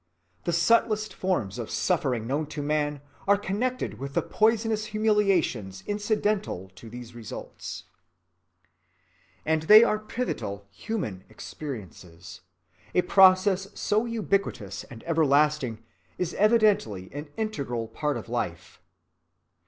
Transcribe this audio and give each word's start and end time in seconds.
The 0.45 0.51
subtlest 0.51 1.13
forms 1.13 1.59
of 1.59 1.69
suffering 1.69 2.25
known 2.25 2.47
to 2.47 2.63
man 2.63 3.01
are 3.27 3.37
connected 3.37 3.99
with 3.99 4.15
the 4.15 4.23
poisonous 4.23 4.85
humiliations 4.87 5.83
incidental 5.85 6.71
to 6.73 6.89
these 6.89 7.13
results. 7.13 7.83
And 9.45 9.61
they 9.61 9.83
are 9.83 9.99
pivotal 9.99 10.65
human 10.71 11.23
experiences. 11.29 12.41
A 12.95 13.03
process 13.03 13.67
so 13.79 14.05
ubiquitous 14.07 14.83
and 14.85 15.03
everlasting 15.03 15.83
is 16.17 16.33
evidently 16.33 17.13
an 17.13 17.29
integral 17.37 17.87
part 17.87 18.17
of 18.17 18.27
life. 18.27 18.81